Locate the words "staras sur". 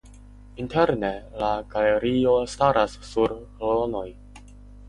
2.55-3.37